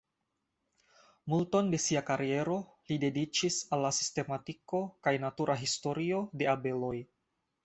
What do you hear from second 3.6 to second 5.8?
al la sistematiko kaj natura